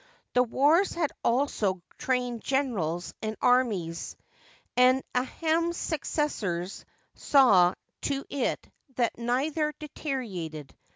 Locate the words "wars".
0.41-0.93